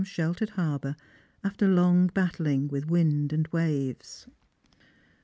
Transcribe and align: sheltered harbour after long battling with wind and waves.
sheltered 0.03 0.49
harbour 0.57 0.95
after 1.43 1.67
long 1.67 2.07
battling 2.07 2.67
with 2.67 2.89
wind 2.89 3.31
and 3.31 3.47
waves. 3.49 4.25